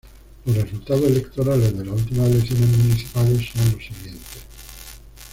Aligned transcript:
Los 0.45 0.55
resultados 0.57 1.03
electorales 1.05 1.77
de 1.77 1.85
las 1.85 1.93
últimas 1.95 2.25
elecciones 2.25 2.75
municipales 2.75 3.47
son 3.53 3.71
los 3.71 3.85
siguientes. 3.85 4.37